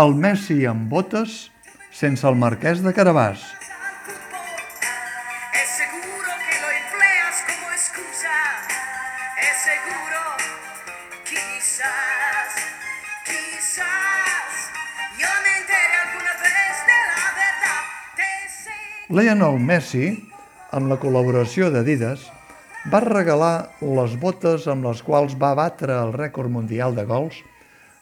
el 0.00 0.14
Messi 0.16 0.62
amb 0.66 0.88
botes 0.88 1.51
sense 2.02 2.26
el 2.26 2.34
marquès 2.34 2.80
de 2.82 2.90
Carabàs. 2.96 3.42
Lionel 19.12 19.58
Messi, 19.60 20.06
amb 20.72 20.88
la 20.88 20.96
col·laboració 20.98 21.68
d'Adidas, 21.70 22.24
va 22.90 23.02
regalar 23.04 23.68
les 23.84 24.14
botes 24.18 24.64
amb 24.72 24.88
les 24.88 25.04
quals 25.06 25.36
va 25.38 25.52
batre 25.54 25.94
el 26.00 26.14
rècord 26.16 26.50
mundial 26.50 26.96
de 26.96 27.04
gols, 27.06 27.42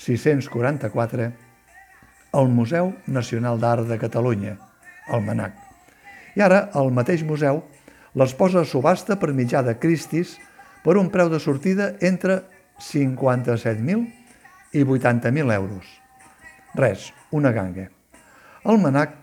644, 0.00 1.28
al 2.34 2.50
Museu 2.50 2.90
Nacional 3.06 3.60
d'Art 3.62 3.86
de 3.86 3.98
Catalunya, 3.98 4.56
al 5.06 5.22
Manac. 5.22 5.54
I 6.34 6.42
ara 6.42 6.64
el 6.74 6.90
mateix 6.90 7.22
museu 7.22 7.62
les 8.18 8.34
posa 8.34 8.64
a 8.64 8.68
subhasta 8.68 9.16
per 9.22 9.30
mitjà 9.34 9.62
de 9.62 9.76
Christie's 9.78 10.34
per 10.82 10.98
un 10.98 11.10
preu 11.14 11.30
de 11.30 11.38
sortida 11.38 11.92
entre 12.02 12.42
57.000 12.82 14.02
i 14.74 14.82
80.000 14.82 15.54
euros. 15.54 15.86
Res, 16.74 17.12
una 17.30 17.52
ganga. 17.54 17.86
El 18.66 18.80
MANAC 18.82 19.14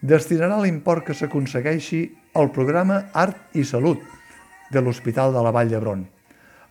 destinarà 0.00 0.60
l'import 0.62 1.04
que 1.08 1.16
s'aconsegueixi 1.16 2.04
al 2.38 2.52
programa 2.54 3.02
Art 3.12 3.58
i 3.58 3.64
Salut 3.66 4.02
de 4.70 4.80
l'Hospital 4.80 5.34
de 5.34 5.42
la 5.42 5.50
Vall 5.50 5.72
d'Hebron. 5.72 6.06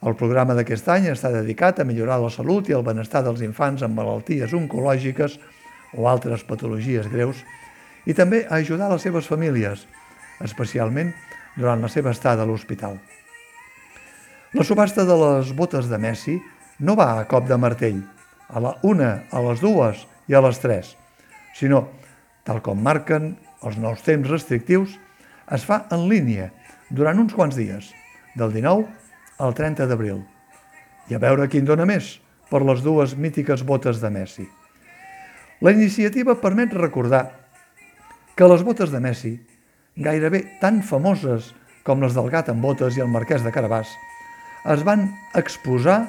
El 0.08 0.16
programa 0.16 0.56
d'aquest 0.56 0.88
any 0.94 1.10
està 1.12 1.34
dedicat 1.34 1.82
a 1.82 1.86
millorar 1.88 2.22
la 2.23 2.32
salut 2.32 2.70
i 2.70 2.76
el 2.78 2.86
benestar 2.88 3.20
dels 3.26 3.44
infants 3.44 3.84
amb 3.84 4.00
malalties 4.00 4.56
oncològiques 4.56 5.36
o 5.94 6.08
altres 6.09 6.44
patologies 6.48 7.09
greus 7.12 7.42
i 8.06 8.16
també 8.18 8.45
a 8.48 8.59
ajudar 8.62 8.90
les 8.92 9.04
seves 9.06 9.28
famílies, 9.30 9.86
especialment 10.44 11.14
durant 11.58 11.82
la 11.82 11.90
seva 11.92 12.14
estada 12.16 12.44
a 12.44 12.50
l'hospital. 12.50 12.98
La 14.54 14.66
subhasta 14.66 15.06
de 15.06 15.17
les 15.20 15.52
botes 15.54 15.90
de 15.90 15.98
Messi 16.02 16.40
no 16.80 16.95
va 16.98 17.12
a 17.20 17.28
cop 17.30 17.45
de 17.50 17.58
martell, 17.58 18.00
a 18.50 18.62
la 18.64 18.73
una, 18.84 19.26
a 19.30 19.42
les 19.45 19.62
dues 19.62 20.06
i 20.30 20.34
a 20.34 20.42
les 20.42 20.58
tres, 20.62 20.95
sinó, 21.54 21.86
tal 22.48 22.64
com 22.66 22.82
marquen 22.82 23.36
els 23.62 23.78
nous 23.78 24.02
temps 24.06 24.30
restrictius, 24.30 24.95
es 25.54 25.66
fa 25.66 25.84
en 25.94 26.08
línia 26.10 26.50
durant 26.90 27.20
uns 27.22 27.36
quants 27.36 27.58
dies, 27.58 27.92
del 28.38 28.54
19 28.56 28.88
al 29.45 29.54
30 29.58 29.86
d'abril. 29.90 30.23
I 31.10 31.17
a 31.17 31.22
veure 31.22 31.50
quin 31.52 31.67
dona 31.67 31.86
més 31.90 32.17
per 32.50 32.64
les 32.66 32.82
dues 32.86 33.16
mítiques 33.17 33.62
botes 33.66 34.02
de 34.02 34.10
Messi. 34.14 34.48
La 35.62 35.74
iniciativa 35.76 36.38
permet 36.40 36.72
recordar 36.72 37.26
que 38.36 38.48
les 38.48 38.62
botes 38.64 38.94
de 38.94 39.00
Messi, 39.04 39.34
gairebé 40.00 40.46
tan 40.62 40.80
famoses 40.88 41.50
com 41.84 42.00
les 42.00 42.16
del 42.16 42.30
gat 42.32 42.48
amb 42.48 42.64
botes 42.64 42.96
i 42.96 43.04
el 43.04 43.12
marquès 43.12 43.44
de 43.44 43.52
Carabàs, 43.52 43.92
es 44.72 44.86
van 44.88 45.10
exposar 45.36 46.06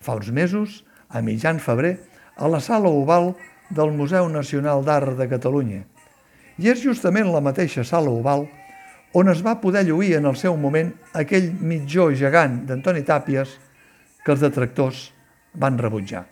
fa 0.00 0.16
uns 0.16 0.30
mesos, 0.32 0.84
a 1.08 1.20
mitjan 1.20 1.60
febrer, 1.60 1.98
a 2.36 2.48
la 2.48 2.60
sala 2.60 2.88
oval 2.88 3.34
del 3.68 3.92
Museu 3.92 4.28
Nacional 4.32 4.84
d'Art 4.84 5.16
de 5.18 5.28
Catalunya. 5.28 5.82
I 6.56 6.70
és 6.72 6.80
justament 6.80 7.28
la 7.32 7.42
mateixa 7.44 7.84
sala 7.84 8.12
oval 8.12 8.46
on 9.16 9.28
es 9.32 9.42
va 9.44 9.58
poder 9.60 9.84
lluir 9.84 10.14
en 10.16 10.28
el 10.28 10.36
seu 10.40 10.56
moment 10.56 10.92
aquell 11.12 11.50
mitjó 11.60 12.10
gegant 12.16 12.62
d'Antoni 12.68 13.04
Tàpies 13.04 13.56
que 14.24 14.32
els 14.32 14.44
detractors 14.44 15.10
van 15.54 15.76
rebutjar. 15.80 16.26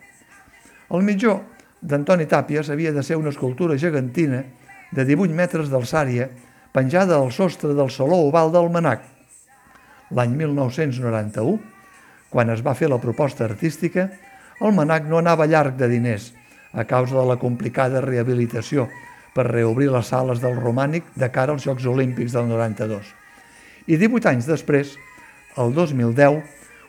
El 0.93 1.05
mitjó 1.05 1.41
d'Antoni 1.81 2.25
Tàpies 2.29 2.69
havia 2.71 2.93
de 2.93 3.03
ser 3.03 3.17
una 3.17 3.33
escultura 3.33 3.77
gegantina 3.77 4.43
de 4.91 5.05
18 5.05 5.33
metres 5.35 5.69
d'alçària 5.69 6.29
penjada 6.75 7.17
al 7.17 7.31
sostre 7.31 7.73
del 7.73 7.91
Saló 7.91 8.19
Oval 8.27 8.51
del 8.51 8.69
Manac. 8.71 9.03
L'any 10.11 10.35
1991, 10.37 11.59
quan 12.29 12.51
es 12.51 12.61
va 12.65 12.75
fer 12.75 12.89
la 12.91 13.01
proposta 13.01 13.45
artística, 13.45 14.09
el 14.61 14.75
Manac 14.75 15.07
no 15.09 15.19
anava 15.19 15.47
llarg 15.47 15.75
de 15.79 15.89
diners 15.91 16.31
a 16.75 16.83
causa 16.83 17.15
de 17.15 17.25
la 17.27 17.39
complicada 17.39 18.01
rehabilitació 18.03 18.89
per 19.35 19.47
reobrir 19.49 19.89
les 19.91 20.07
sales 20.11 20.39
del 20.43 20.55
Romànic 20.59 21.07
de 21.15 21.29
cara 21.31 21.55
als 21.55 21.65
Jocs 21.67 21.87
Olímpics 21.91 22.35
del 22.35 22.47
92. 22.51 23.07
I 23.87 23.97
18 23.99 24.31
anys 24.31 24.47
després, 24.47 24.95
el 25.59 25.73
2010, 25.75 26.39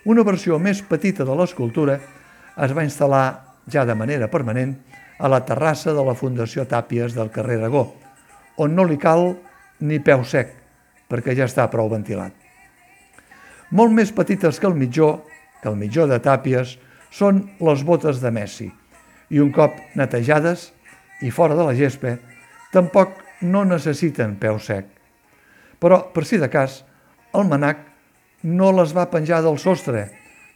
una 0.07 0.23
versió 0.27 0.59
més 0.63 0.83
petita 0.87 1.27
de 1.27 1.35
l'escultura 1.35 1.99
es 2.63 2.73
va 2.75 2.87
instal·lar 2.87 3.27
ja 3.73 3.85
de 3.85 3.95
manera 3.95 4.31
permanent 4.31 4.77
a 5.19 5.29
la 5.29 5.43
terrassa 5.45 5.95
de 5.97 6.05
la 6.05 6.15
Fundació 6.15 6.67
Tàpies 6.69 7.15
del 7.17 7.31
carrer 7.35 7.59
Aragó, 7.61 7.87
on 8.63 8.75
no 8.77 8.85
li 8.85 8.99
cal 9.01 9.35
ni 9.81 9.99
peu 10.01 10.25
sec, 10.25 10.53
perquè 11.09 11.35
ja 11.37 11.49
està 11.49 11.67
prou 11.73 11.89
ventilat. 11.93 12.33
Molt 13.71 13.93
més 13.93 14.13
petites 14.15 14.61
que 14.61 14.69
el 14.69 14.77
mitjó, 14.79 15.25
que 15.63 15.71
el 15.71 15.79
mitjó 15.79 16.07
de 16.07 16.21
Tàpies, 16.23 16.77
són 17.11 17.43
les 17.65 17.83
botes 17.87 18.21
de 18.23 18.31
Messi, 18.31 18.69
i 19.31 19.41
un 19.43 19.51
cop 19.55 19.79
netejades 19.99 20.71
i 21.25 21.33
fora 21.35 21.57
de 21.59 21.65
la 21.67 21.75
gespa, 21.75 22.17
tampoc 22.73 23.17
no 23.43 23.65
necessiten 23.65 24.37
peu 24.41 24.61
sec. 24.63 24.87
Però, 25.81 26.07
per 26.13 26.25
si 26.25 26.39
de 26.41 26.49
cas, 26.53 26.83
el 27.37 27.49
manac 27.49 27.83
no 28.47 28.71
les 28.73 28.95
va 28.97 29.11
penjar 29.11 29.43
del 29.45 29.59
sostre, 29.59 30.07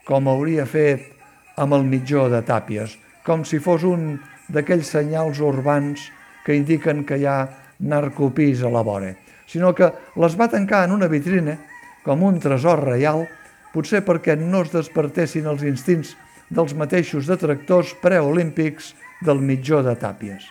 com 0.06 0.28
hauria 0.28 0.66
fet 0.69 1.19
amb 1.60 1.76
el 1.76 1.84
mitjó 1.84 2.28
de 2.32 2.41
Tàpies, 2.47 2.97
com 3.26 3.44
si 3.44 3.60
fos 3.60 3.84
un 3.84 4.15
d'aquells 4.50 4.88
senyals 4.97 5.43
urbans 5.44 6.06
que 6.47 6.56
indiquen 6.56 7.04
que 7.04 7.21
hi 7.21 7.26
ha 7.28 7.43
narcopís 7.81 8.65
a 8.65 8.71
la 8.72 8.82
vora, 8.87 9.12
sinó 9.47 9.75
que 9.76 9.91
les 10.20 10.37
va 10.41 10.49
tancar 10.49 10.87
en 10.87 10.97
una 10.97 11.09
vitrina 11.10 11.59
com 12.04 12.25
un 12.25 12.41
tresor 12.41 12.84
reial, 12.87 13.26
potser 13.75 14.00
perquè 14.06 14.38
no 14.41 14.65
es 14.65 14.72
despertessin 14.72 15.47
els 15.50 15.62
instints 15.69 16.15
dels 16.50 16.72
mateixos 16.75 17.28
detractors 17.31 17.93
preolímpics 18.03 18.94
del 19.22 19.44
mitjó 19.44 19.84
de 19.87 19.94
Tàpies. 20.00 20.49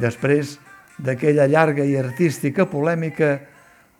Després 0.00 0.58
d'aquella 1.00 1.48
llarga 1.48 1.86
i 1.86 1.96
artística 1.96 2.66
polèmica, 2.68 3.38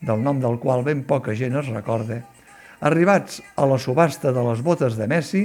del 0.00 0.20
nom 0.24 0.40
del 0.40 0.58
qual 0.60 0.82
ben 0.84 1.04
poca 1.06 1.36
gent 1.36 1.56
es 1.60 1.70
recorda, 1.70 2.20
arribats 2.80 3.40
a 3.56 3.66
la 3.68 3.78
subhasta 3.78 4.32
de 4.32 4.44
les 4.44 4.62
botes 4.64 4.96
de 4.96 5.06
Messi, 5.08 5.44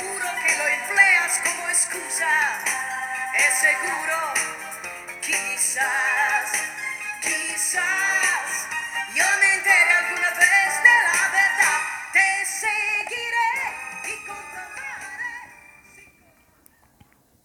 seguro 0.00 0.26
que 0.46 0.56
lo 0.56 0.66
empleas 0.66 1.40
como 1.44 1.68
excusa. 1.68 2.32
Es 3.34 3.54
seguro, 3.58 4.32
quizás, 5.20 6.52
quizás. 7.20 8.69